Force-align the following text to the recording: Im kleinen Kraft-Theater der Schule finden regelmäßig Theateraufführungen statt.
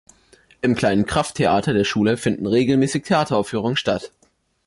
Im 0.61 0.73
kleinen 0.73 1.05
Kraft-Theater 1.05 1.75
der 1.75 1.83
Schule 1.83 2.17
finden 2.17 2.47
regelmäßig 2.47 3.03
Theateraufführungen 3.03 3.77
statt. 3.77 4.11